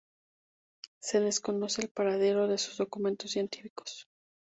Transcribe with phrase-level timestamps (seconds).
[0.99, 4.07] Se desconoce el paradero de sus documentos científicos.